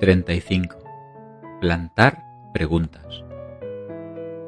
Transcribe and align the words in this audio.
35. 0.00 0.78
Plantar 1.60 2.24
preguntas. 2.54 3.24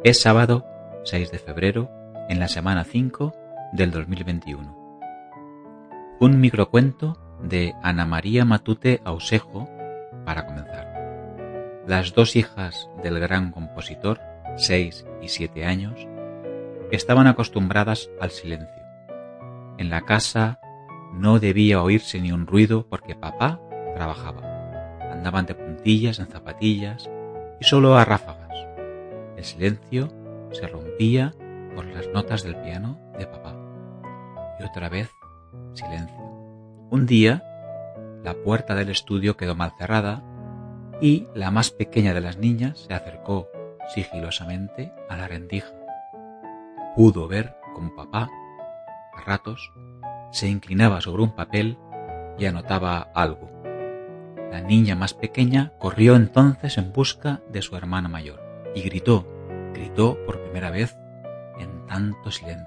Es 0.04 0.20
sábado 0.20 0.64
6 1.02 1.32
de 1.32 1.38
febrero 1.40 1.90
en 2.28 2.38
la 2.38 2.46
semana 2.46 2.84
5 2.84 3.32
del 3.72 3.90
2021. 3.90 4.76
Un 6.20 6.40
microcuento 6.40 7.18
de 7.42 7.74
Ana 7.82 8.06
María 8.06 8.44
Matute 8.44 9.02
Ausejo 9.04 9.68
para 10.24 10.46
comenzar. 10.46 11.82
Las 11.84 12.14
dos 12.14 12.36
hijas 12.36 12.88
del 13.02 13.18
gran 13.18 13.50
compositor, 13.50 14.20
6 14.56 15.04
y 15.20 15.28
7 15.28 15.64
años, 15.64 16.06
estaban 16.92 17.26
acostumbradas 17.26 18.08
al 18.20 18.30
silencio. 18.30 18.84
En 19.78 19.90
la 19.90 20.02
casa 20.02 20.60
no 21.12 21.40
debía 21.40 21.82
oírse 21.82 22.20
ni 22.20 22.30
un 22.30 22.46
ruido 22.46 22.86
porque 22.88 23.16
papá 23.16 23.60
trabajaba 23.96 24.49
andaban 25.10 25.46
de 25.46 25.54
puntillas 25.54 26.18
en 26.18 26.26
zapatillas 26.26 27.10
y 27.60 27.64
solo 27.64 27.96
a 27.96 28.04
ráfagas. 28.04 28.66
El 29.36 29.44
silencio 29.44 30.08
se 30.52 30.66
rompía 30.66 31.34
por 31.74 31.86
las 31.86 32.08
notas 32.08 32.42
del 32.42 32.56
piano 32.56 32.98
de 33.18 33.26
papá. 33.26 33.54
Y 34.58 34.64
otra 34.64 34.88
vez 34.88 35.10
silencio. 35.74 36.18
Un 36.90 37.06
día, 37.06 37.42
la 38.24 38.34
puerta 38.34 38.74
del 38.74 38.90
estudio 38.90 39.36
quedó 39.36 39.54
mal 39.54 39.72
cerrada 39.78 40.22
y 41.00 41.26
la 41.34 41.50
más 41.50 41.70
pequeña 41.70 42.12
de 42.12 42.20
las 42.20 42.36
niñas 42.36 42.80
se 42.80 42.94
acercó 42.94 43.48
sigilosamente 43.94 44.92
a 45.08 45.16
la 45.16 45.28
rendija. 45.28 45.72
Pudo 46.96 47.28
ver 47.28 47.56
cómo 47.74 47.94
papá, 47.94 48.28
a 49.14 49.20
ratos, 49.24 49.72
se 50.32 50.48
inclinaba 50.48 51.00
sobre 51.00 51.22
un 51.22 51.34
papel 51.34 51.78
y 52.38 52.46
anotaba 52.46 53.10
algo. 53.14 53.59
La 54.50 54.60
niña 54.60 54.96
más 54.96 55.14
pequeña 55.14 55.72
corrió 55.78 56.16
entonces 56.16 56.76
en 56.76 56.92
busca 56.92 57.40
de 57.50 57.62
su 57.62 57.76
hermana 57.76 58.08
mayor 58.08 58.40
y 58.74 58.82
gritó, 58.82 59.26
gritó 59.72 60.18
por 60.26 60.42
primera 60.42 60.70
vez 60.70 60.96
en 61.58 61.86
tanto 61.86 62.30
silencio. 62.30 62.66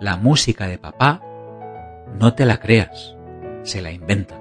La 0.00 0.16
música 0.16 0.66
de 0.66 0.78
papá, 0.78 1.22
no 2.18 2.34
te 2.34 2.44
la 2.44 2.58
creas, 2.58 3.16
se 3.62 3.80
la 3.82 3.92
inventa. 3.92 4.40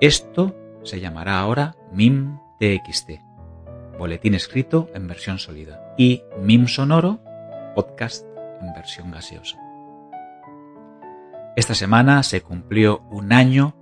Esto 0.00 0.54
se 0.82 1.00
llamará 1.00 1.38
ahora 1.40 1.76
MIM 1.92 2.38
TXT, 2.58 3.10
boletín 3.98 4.34
escrito 4.34 4.88
en 4.94 5.06
versión 5.06 5.38
sólida, 5.38 5.94
y 5.98 6.22
MIM 6.40 6.66
sonoro, 6.66 7.20
podcast 7.74 8.26
en 8.62 8.72
versión 8.72 9.10
gaseosa. 9.10 9.65
Esta 11.56 11.74
semana 11.74 12.22
se 12.22 12.42
cumplió 12.42 13.00
un 13.10 13.32
año 13.32 13.74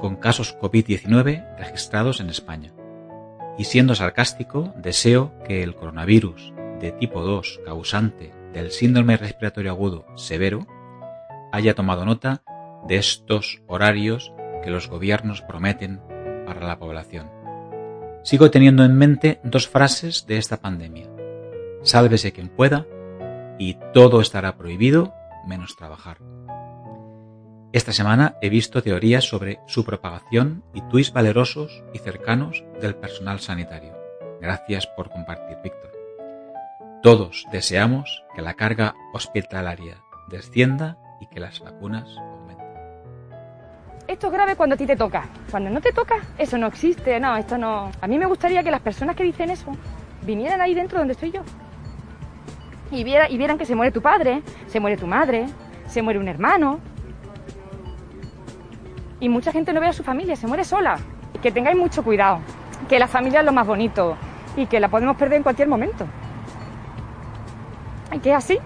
con 0.00 0.16
casos 0.16 0.56
COVID-19 0.58 1.58
registrados 1.58 2.20
en 2.20 2.30
España. 2.30 2.72
Y 3.58 3.64
siendo 3.64 3.94
sarcástico, 3.94 4.72
deseo 4.78 5.34
que 5.44 5.62
el 5.62 5.74
coronavirus 5.74 6.54
de 6.80 6.90
tipo 6.92 7.20
2 7.20 7.60
causante 7.66 8.32
del 8.54 8.70
síndrome 8.70 9.18
respiratorio 9.18 9.72
agudo 9.72 10.06
severo 10.16 10.66
haya 11.52 11.74
tomado 11.74 12.06
nota 12.06 12.44
de 12.88 12.96
estos 12.96 13.62
horarios 13.66 14.32
que 14.64 14.70
los 14.70 14.88
gobiernos 14.88 15.42
prometen 15.42 16.00
para 16.46 16.66
la 16.66 16.78
población. 16.78 17.30
Sigo 18.22 18.50
teniendo 18.50 18.86
en 18.86 18.96
mente 18.96 19.38
dos 19.44 19.68
frases 19.68 20.26
de 20.26 20.38
esta 20.38 20.62
pandemia. 20.62 21.10
Sálvese 21.82 22.32
quien 22.32 22.48
pueda 22.48 22.86
y 23.58 23.76
todo 23.92 24.22
estará 24.22 24.56
prohibido 24.56 25.12
menos 25.46 25.76
trabajar. 25.76 26.16
Esta 27.72 27.94
semana 27.94 28.36
he 28.42 28.50
visto 28.50 28.82
teorías 28.82 29.24
sobre 29.24 29.58
su 29.66 29.82
propagación 29.82 30.62
y 30.74 30.82
tuits 30.82 31.10
valerosos 31.10 31.82
y 31.94 31.98
cercanos 32.00 32.62
del 32.82 32.94
personal 32.94 33.40
sanitario. 33.40 33.94
Gracias 34.42 34.86
por 34.88 35.08
compartir, 35.08 35.56
Víctor. 35.64 35.90
Todos 37.02 37.46
deseamos 37.50 38.24
que 38.36 38.42
la 38.42 38.52
carga 38.52 38.94
hospitalaria 39.14 40.02
descienda 40.28 40.98
y 41.18 41.28
que 41.28 41.40
las 41.40 41.60
vacunas 41.60 42.14
aumenten. 42.18 42.66
Esto 44.06 44.26
es 44.26 44.32
grave 44.34 44.54
cuando 44.54 44.74
a 44.74 44.76
ti 44.76 44.84
te 44.84 44.96
toca. 44.96 45.30
Cuando 45.50 45.70
no 45.70 45.80
te 45.80 45.94
toca, 45.94 46.16
eso 46.36 46.58
no 46.58 46.66
existe. 46.66 47.18
No, 47.20 47.38
esto 47.38 47.56
no. 47.56 47.90
A 48.02 48.06
mí 48.06 48.18
me 48.18 48.26
gustaría 48.26 48.62
que 48.62 48.70
las 48.70 48.82
personas 48.82 49.16
que 49.16 49.24
dicen 49.24 49.48
eso 49.48 49.74
vinieran 50.26 50.60
ahí 50.60 50.74
dentro 50.74 50.98
donde 50.98 51.14
estoy 51.14 51.30
yo. 51.30 51.40
Y, 52.90 53.00
y 53.00 53.38
vieran 53.38 53.56
que 53.56 53.64
se 53.64 53.74
muere 53.74 53.92
tu 53.92 54.02
padre, 54.02 54.42
se 54.66 54.78
muere 54.78 54.98
tu 54.98 55.06
madre, 55.06 55.46
se 55.86 56.02
muere 56.02 56.18
un 56.18 56.28
hermano, 56.28 56.91
y 59.22 59.28
mucha 59.28 59.52
gente 59.52 59.72
no 59.72 59.80
ve 59.80 59.86
a 59.86 59.92
su 59.92 60.02
familia, 60.02 60.34
se 60.34 60.48
muere 60.48 60.64
sola. 60.64 60.98
Que 61.40 61.52
tengáis 61.52 61.78
mucho 61.78 62.02
cuidado, 62.02 62.40
que 62.88 62.98
la 62.98 63.06
familia 63.06 63.40
es 63.40 63.46
lo 63.46 63.52
más 63.52 63.66
bonito 63.66 64.16
y 64.56 64.66
que 64.66 64.80
la 64.80 64.88
podemos 64.88 65.16
perder 65.16 65.36
en 65.36 65.42
cualquier 65.44 65.68
momento. 65.68 66.06
Y 68.12 68.28
es 68.28 68.34
así, 68.34 68.58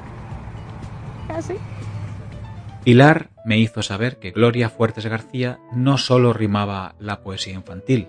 es 1.28 1.36
así. 1.36 1.54
Pilar 2.84 3.28
me 3.44 3.58
hizo 3.58 3.82
saber 3.82 4.18
que 4.18 4.30
Gloria 4.30 4.70
Fuertes 4.70 5.04
García 5.04 5.60
no 5.72 5.98
solo 5.98 6.32
rimaba 6.32 6.94
la 6.98 7.20
poesía 7.20 7.54
infantil, 7.54 8.08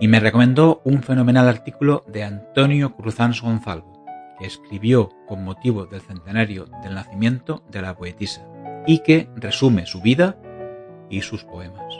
y 0.00 0.08
me 0.08 0.20
recomendó 0.20 0.82
un 0.84 1.02
fenomenal 1.02 1.48
artículo 1.48 2.04
de 2.06 2.24
Antonio 2.24 2.94
Cruzans 2.94 3.40
Gonzalvo, 3.40 4.04
que 4.38 4.46
escribió 4.46 5.10
con 5.26 5.42
motivo 5.42 5.86
del 5.86 6.02
centenario 6.02 6.66
del 6.82 6.94
nacimiento 6.94 7.62
de 7.70 7.82
la 7.82 7.96
poetisa, 7.96 8.46
y 8.86 9.00
que 9.00 9.28
resume 9.36 9.86
su 9.86 10.00
vida 10.00 10.36
y 11.10 11.22
sus 11.22 11.44
poemas. 11.44 11.94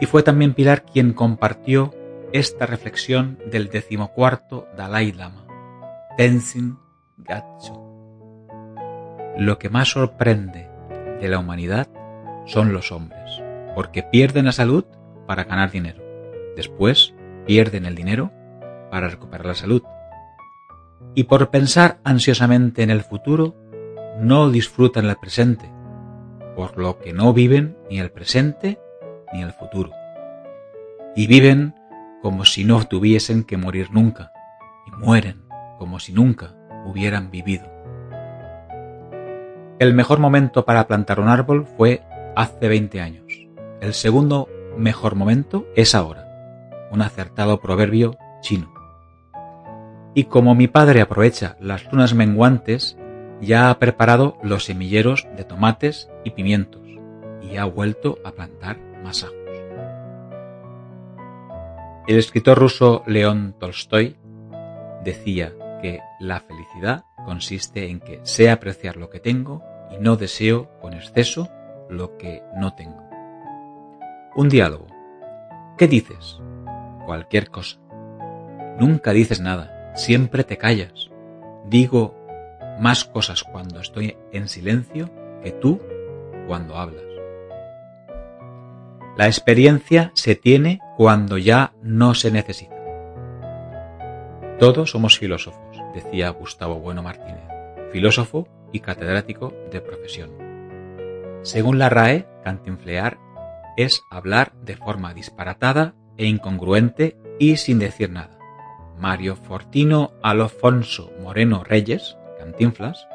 Y 0.00 0.06
fue 0.06 0.22
también 0.22 0.54
Pilar 0.54 0.84
quien 0.84 1.12
compartió 1.12 1.94
esta 2.32 2.66
reflexión 2.66 3.38
del 3.50 3.68
decimocuarto 3.68 4.66
Dalai 4.76 5.12
Lama, 5.12 5.44
Tenzin 6.16 6.78
Gyatso. 7.18 7.86
Lo 9.36 9.58
que 9.58 9.68
más 9.68 9.88
sorprende 9.88 10.68
de 11.20 11.28
la 11.28 11.38
humanidad 11.38 11.88
son 12.46 12.72
los 12.72 12.92
hombres, 12.92 13.42
porque 13.74 14.02
pierden 14.02 14.46
la 14.46 14.52
salud 14.52 14.84
para 15.26 15.44
ganar 15.44 15.70
dinero. 15.70 16.02
Después 16.56 17.14
pierden 17.46 17.84
el 17.84 17.94
dinero 17.94 18.32
para 18.90 19.08
recuperar 19.08 19.46
la 19.46 19.54
salud. 19.54 19.82
Y 21.14 21.24
por 21.24 21.50
pensar 21.50 21.98
ansiosamente 22.04 22.82
en 22.82 22.90
el 22.90 23.02
futuro, 23.02 23.54
no 24.18 24.50
disfrutan 24.50 25.06
el 25.06 25.16
presente, 25.16 25.70
por 26.60 26.76
lo 26.76 26.98
que 26.98 27.14
no 27.14 27.32
viven 27.32 27.78
ni 27.88 28.00
el 28.00 28.10
presente 28.10 28.78
ni 29.32 29.40
el 29.40 29.50
futuro. 29.50 29.92
Y 31.16 31.26
viven 31.26 31.74
como 32.20 32.44
si 32.44 32.64
no 32.64 32.84
tuviesen 32.84 33.44
que 33.44 33.56
morir 33.56 33.88
nunca, 33.90 34.30
y 34.86 34.90
mueren 35.02 35.48
como 35.78 35.98
si 35.98 36.12
nunca 36.12 36.54
hubieran 36.84 37.30
vivido. 37.30 37.64
El 39.78 39.94
mejor 39.94 40.18
momento 40.18 40.66
para 40.66 40.86
plantar 40.86 41.18
un 41.18 41.28
árbol 41.28 41.64
fue 41.78 42.02
hace 42.36 42.68
20 42.68 43.00
años. 43.00 43.24
El 43.80 43.94
segundo 43.94 44.46
mejor 44.76 45.14
momento 45.14 45.64
es 45.74 45.94
ahora. 45.94 46.28
Un 46.92 47.00
acertado 47.00 47.58
proverbio 47.58 48.18
chino. 48.42 48.70
Y 50.12 50.24
como 50.24 50.54
mi 50.54 50.68
padre 50.68 51.00
aprovecha 51.00 51.56
las 51.58 51.90
lunas 51.90 52.12
menguantes 52.12 52.98
ya 53.40 53.70
ha 53.70 53.78
preparado 53.78 54.36
los 54.42 54.64
semilleros 54.64 55.26
de 55.36 55.44
tomates 55.44 56.10
y 56.24 56.30
pimientos 56.30 56.82
y 57.42 57.56
ha 57.56 57.64
vuelto 57.64 58.18
a 58.24 58.32
plantar 58.32 58.78
más 59.02 59.24
ajos. 59.24 59.36
El 62.06 62.18
escritor 62.18 62.58
ruso 62.58 63.02
León 63.06 63.54
Tolstoy 63.58 64.16
decía 65.04 65.54
que 65.80 66.00
la 66.18 66.40
felicidad 66.40 67.04
consiste 67.24 67.88
en 67.88 68.00
que 68.00 68.20
sé 68.24 68.50
apreciar 68.50 68.96
lo 68.96 69.10
que 69.10 69.20
tengo 69.20 69.62
y 69.90 69.98
no 69.98 70.16
deseo 70.16 70.70
con 70.80 70.94
exceso 70.94 71.48
lo 71.88 72.16
que 72.16 72.42
no 72.56 72.74
tengo. 72.74 73.02
Un 74.34 74.48
diálogo. 74.48 74.86
¿Qué 75.76 75.88
dices? 75.88 76.40
Cualquier 77.06 77.50
cosa. 77.50 77.78
Nunca 78.78 79.12
dices 79.12 79.40
nada, 79.40 79.92
siempre 79.94 80.44
te 80.44 80.56
callas. 80.56 81.10
Digo 81.66 82.14
más 82.80 83.04
cosas 83.04 83.44
cuando 83.44 83.80
estoy 83.80 84.16
en 84.32 84.48
silencio 84.48 85.10
que 85.42 85.52
tú 85.52 85.80
cuando 86.46 86.76
hablas. 86.76 87.04
La 89.16 89.26
experiencia 89.26 90.12
se 90.14 90.34
tiene 90.34 90.80
cuando 90.96 91.36
ya 91.36 91.74
no 91.82 92.14
se 92.14 92.30
necesita. 92.30 92.74
Todos 94.58 94.90
somos 94.90 95.18
filósofos, 95.18 95.76
decía 95.94 96.30
Gustavo 96.30 96.80
Bueno 96.80 97.02
Martínez, 97.02 97.44
filósofo 97.92 98.48
y 98.72 98.80
catedrático 98.80 99.52
de 99.70 99.80
profesión. 99.80 100.30
Según 101.42 101.78
la 101.78 101.88
RAE, 101.88 102.26
cantinflear 102.44 103.18
es 103.76 104.02
hablar 104.10 104.52
de 104.62 104.76
forma 104.76 105.14
disparatada 105.14 105.94
e 106.16 106.26
incongruente 106.26 107.18
y 107.38 107.56
sin 107.56 107.78
decir 107.78 108.10
nada. 108.10 108.38
Mario 108.98 109.36
Fortino 109.36 110.12
Alfonso 110.22 111.10
Moreno 111.22 111.64
Reyes, 111.64 112.16
Cantinflas, 112.40 113.06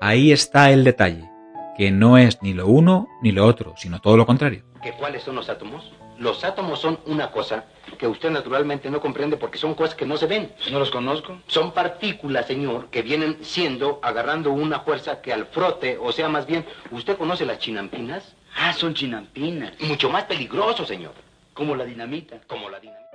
ahí 0.00 0.32
está 0.32 0.72
el 0.72 0.82
detalle, 0.82 1.30
que 1.76 1.92
no 1.92 2.18
es 2.18 2.42
ni 2.42 2.52
lo 2.52 2.66
uno 2.66 3.06
ni 3.22 3.30
lo 3.30 3.46
otro, 3.46 3.74
sino 3.76 4.00
todo 4.00 4.16
lo 4.16 4.26
contrario. 4.26 4.64
¿Que 4.82 4.92
¿Cuáles 4.92 5.22
son 5.22 5.36
los 5.36 5.48
átomos? 5.48 5.92
Los 6.18 6.42
átomos 6.42 6.80
son 6.80 6.98
una 7.06 7.30
cosa 7.30 7.64
que 7.96 8.08
usted 8.08 8.30
naturalmente 8.30 8.90
no 8.90 9.00
comprende 9.00 9.36
porque 9.36 9.56
son 9.56 9.74
cosas 9.74 9.94
que 9.94 10.04
no 10.04 10.16
se 10.16 10.26
ven. 10.26 10.52
No 10.72 10.80
los 10.80 10.90
conozco. 10.90 11.38
Son 11.46 11.72
partículas, 11.72 12.46
señor, 12.48 12.88
que 12.90 13.02
vienen 13.02 13.38
siendo, 13.42 14.00
agarrando 14.02 14.50
una 14.50 14.80
fuerza 14.80 15.20
que 15.20 15.32
al 15.32 15.46
frote, 15.46 15.96
o 15.96 16.10
sea, 16.10 16.28
más 16.28 16.44
bien, 16.44 16.66
¿usted 16.90 17.16
conoce 17.16 17.46
las 17.46 17.60
chinampinas? 17.60 18.34
Ah, 18.56 18.72
son 18.72 18.94
chinampinas. 18.94 19.80
Mucho 19.80 20.10
más 20.10 20.24
peligroso, 20.24 20.84
señor. 20.84 21.12
Como 21.54 21.76
la 21.76 21.84
dinamita. 21.84 22.40
Como 22.48 22.68
la 22.68 22.80
dinamita. 22.80 23.06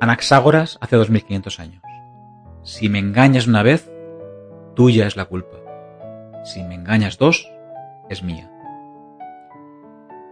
Anaxágoras 0.00 0.76
hace 0.80 0.96
2500 0.96 1.60
años. 1.60 1.82
Si 2.64 2.88
me 2.88 2.98
engañas 2.98 3.46
una 3.46 3.62
vez, 3.62 3.88
tuya 4.74 5.06
es 5.06 5.16
la 5.16 5.24
culpa. 5.26 5.56
Si 6.44 6.62
me 6.62 6.74
engañas 6.74 7.18
dos, 7.18 7.50
es 8.08 8.22
mía. 8.22 8.50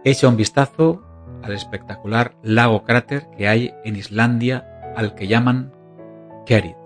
Echa 0.03 0.27
un 0.27 0.37
vistazo 0.37 1.01
al 1.41 1.53
espectacular 1.53 2.35
lago 2.41 2.83
cráter 2.83 3.27
que 3.37 3.47
hay 3.47 3.73
en 3.83 3.95
Islandia 3.95 4.93
al 4.95 5.15
que 5.15 5.27
llaman 5.27 5.73
Kerit. 6.45 6.77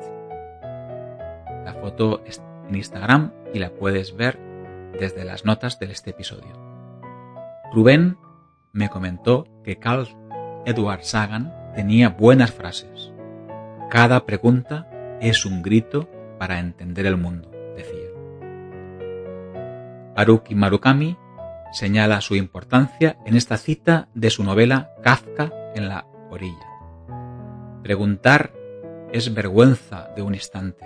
La 1.66 1.76
foto 1.82 2.22
está 2.26 2.46
en 2.70 2.76
Instagram 2.76 3.34
y 3.54 3.60
la 3.60 3.72
puedes 3.72 4.16
ver 4.16 4.40
desde 5.00 5.26
las 5.26 5.46
notas 5.46 5.80
de 5.80 5.88
este 5.92 6.12
episodio. 6.12 6.54
Rubén 7.74 8.18
me 8.72 8.90
comentó 8.90 9.46
que 9.64 9.78
Carl 9.78 10.08
Edward 10.66 11.04
Sagan 11.04 11.54
tenía 11.76 12.10
buenas 12.10 12.52
frases. 12.52 13.12
Cada 13.90 14.26
pregunta 14.26 14.88
es 15.22 15.46
un 15.46 15.62
grito 15.62 16.10
para 16.38 16.60
entender 16.60 17.06
el 17.06 17.18
mundo, 17.18 17.50
decía. 17.76 18.08
Haruki 20.16 20.56
Marukami 20.56 21.18
señala 21.72 22.22
su 22.22 22.36
importancia 22.36 23.18
en 23.26 23.36
esta 23.36 23.58
cita 23.58 24.08
de 24.14 24.30
su 24.30 24.44
novela 24.44 24.92
Kafka 25.04 25.52
en 25.76 25.90
la 25.90 26.08
orilla. 26.30 26.68
Preguntar 27.84 28.52
es 29.12 29.34
vergüenza 29.34 30.10
de 30.16 30.22
un 30.22 30.34
instante, 30.34 30.86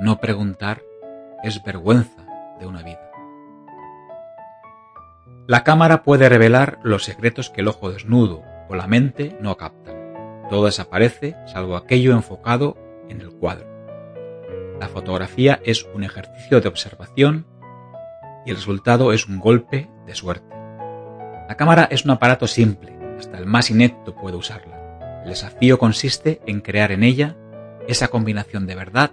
no 0.00 0.18
preguntar 0.18 0.82
es 1.42 1.62
vergüenza 1.62 2.26
de 2.58 2.66
una 2.66 2.82
vida. 2.82 3.10
La 5.46 5.62
cámara 5.62 6.02
puede 6.02 6.28
revelar 6.28 6.80
los 6.82 7.04
secretos 7.04 7.50
que 7.50 7.60
el 7.60 7.68
ojo 7.68 7.92
desnudo 7.92 8.42
o 8.68 8.74
la 8.74 8.88
mente 8.88 9.36
no 9.40 9.56
captan. 9.56 9.94
Todo 10.50 10.66
desaparece 10.66 11.36
salvo 11.46 11.76
aquello 11.76 12.12
enfocado 12.12 12.76
en 13.08 13.20
el 13.20 13.30
cuadro. 13.30 13.75
La 14.80 14.88
fotografía 14.88 15.60
es 15.64 15.86
un 15.94 16.04
ejercicio 16.04 16.60
de 16.60 16.68
observación 16.68 17.46
y 18.44 18.50
el 18.50 18.56
resultado 18.56 19.12
es 19.12 19.26
un 19.26 19.40
golpe 19.40 19.90
de 20.06 20.14
suerte. 20.14 20.54
La 21.48 21.56
cámara 21.56 21.88
es 21.90 22.04
un 22.04 22.10
aparato 22.10 22.46
simple, 22.46 22.98
hasta 23.18 23.38
el 23.38 23.46
más 23.46 23.70
inepto 23.70 24.14
puede 24.14 24.36
usarla. 24.36 25.22
El 25.22 25.30
desafío 25.30 25.78
consiste 25.78 26.40
en 26.46 26.60
crear 26.60 26.92
en 26.92 27.02
ella 27.02 27.36
esa 27.88 28.08
combinación 28.08 28.66
de 28.66 28.74
verdad 28.74 29.12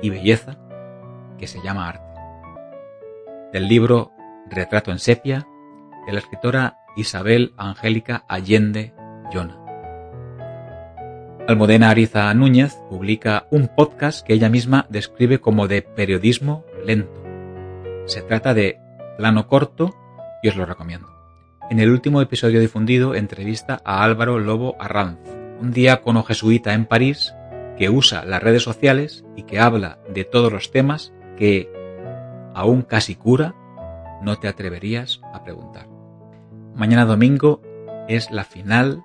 y 0.00 0.10
belleza 0.10 0.58
que 1.38 1.46
se 1.46 1.60
llama 1.62 1.88
arte. 1.88 2.20
Del 3.52 3.68
libro 3.68 4.12
Retrato 4.48 4.90
en 4.90 4.98
sepia, 4.98 5.46
de 6.06 6.12
la 6.12 6.18
escritora 6.20 6.78
Isabel 6.96 7.54
Angélica 7.56 8.24
Allende 8.28 8.94
Llona. 9.32 9.61
Almudena 11.48 11.90
Ariza 11.90 12.32
Núñez 12.34 12.76
publica 12.88 13.48
un 13.50 13.66
podcast 13.66 14.24
que 14.24 14.32
ella 14.32 14.48
misma 14.48 14.86
describe 14.90 15.40
como 15.40 15.66
de 15.66 15.82
periodismo 15.82 16.64
lento. 16.86 17.20
Se 18.06 18.22
trata 18.22 18.54
de 18.54 18.78
plano 19.18 19.48
corto 19.48 19.92
y 20.40 20.48
os 20.48 20.56
lo 20.56 20.66
recomiendo. 20.66 21.08
En 21.68 21.80
el 21.80 21.90
último 21.90 22.22
episodio 22.22 22.60
difundido 22.60 23.16
entrevista 23.16 23.82
a 23.84 24.04
Álvaro 24.04 24.38
Lobo 24.38 24.76
Arranz, 24.78 25.18
un 25.60 25.72
diácono 25.72 26.22
jesuita 26.22 26.74
en 26.74 26.86
París 26.86 27.34
que 27.76 27.90
usa 27.90 28.24
las 28.24 28.40
redes 28.40 28.62
sociales 28.62 29.24
y 29.34 29.42
que 29.42 29.58
habla 29.58 29.98
de 30.14 30.24
todos 30.24 30.52
los 30.52 30.70
temas 30.70 31.12
que, 31.36 31.68
aún 32.54 32.82
casi 32.82 33.16
cura, 33.16 33.56
no 34.22 34.38
te 34.38 34.46
atreverías 34.46 35.20
a 35.34 35.42
preguntar. 35.42 35.88
Mañana 36.76 37.04
domingo 37.04 37.60
es 38.06 38.30
la 38.30 38.44
final 38.44 39.04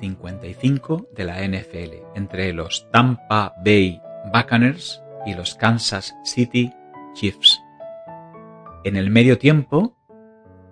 55 0.00 1.08
de 1.14 1.24
la 1.24 1.46
NFL 1.46 1.94
entre 2.14 2.52
los 2.52 2.88
Tampa 2.90 3.54
Bay 3.64 4.00
Buccaneers 4.32 5.02
y 5.26 5.34
los 5.34 5.54
Kansas 5.54 6.14
City 6.24 6.72
Chiefs. 7.14 7.60
En 8.84 8.96
el 8.96 9.10
medio 9.10 9.38
tiempo 9.38 9.96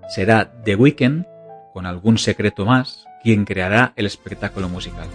será 0.09 0.53
The 0.65 0.77
Weeknd, 0.77 1.27
con 1.73 1.87
algún 1.87 2.19
secreto 2.19 2.67
más, 2.67 3.07
quien 3.23 3.45
creará 3.45 3.93
el 3.97 4.07
espectáculo 4.07 4.69
musical. 4.69 5.09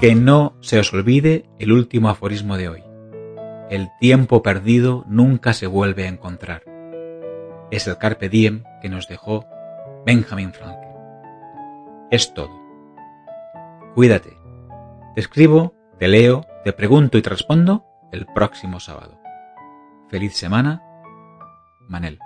Que 0.00 0.14
no 0.14 0.56
se 0.60 0.78
os 0.78 0.94
olvide 0.94 1.44
el 1.58 1.72
último 1.72 2.08
aforismo 2.08 2.56
de 2.56 2.70
hoy. 2.70 2.82
El 3.68 3.90
tiempo 4.00 4.42
perdido 4.42 5.04
nunca 5.06 5.52
se 5.52 5.66
vuelve 5.66 6.04
a 6.04 6.08
encontrar. 6.08 6.62
Es 7.70 7.86
el 7.86 7.98
carpe 7.98 8.30
diem 8.30 8.64
que 8.80 8.88
nos 8.88 9.08
dejó 9.08 9.44
Benjamin 10.06 10.54
Franklin. 10.54 10.96
Es 12.10 12.32
todo. 12.32 12.58
Cuídate. 13.94 14.38
Te 15.14 15.20
escribo, 15.20 15.74
te 15.98 16.08
leo, 16.08 16.46
te 16.64 16.72
pregunto 16.72 17.18
y 17.18 17.22
te 17.22 17.28
respondo 17.28 17.84
el 18.10 18.24
próximo 18.24 18.80
sábado. 18.80 19.20
Feliz 20.08 20.34
semana, 20.34 20.82
Manel. 21.88 22.18